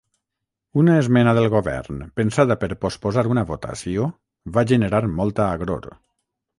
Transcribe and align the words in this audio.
Una 0.83 0.95
esmena 1.01 1.33
del 1.39 1.49
govern 1.57 2.01
pensada 2.21 2.59
per 2.65 2.71
posposar 2.87 3.27
una 3.35 3.47
votació 3.53 4.11
va 4.59 4.69
generar 4.77 5.07
molta 5.23 5.51
agror. 5.61 5.91